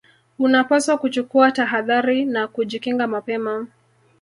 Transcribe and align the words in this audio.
unapaswa 0.39 0.97
kuchukua 0.97 1.51
tahadhari 1.51 2.25
na 2.25 2.47
kujikinga 2.47 3.07
mapema 3.07 3.67